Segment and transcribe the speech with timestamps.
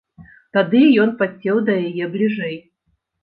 [0.57, 2.57] Тады ён падсеў да яе бліжэй.